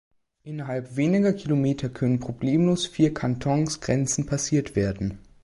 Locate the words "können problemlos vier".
1.87-3.13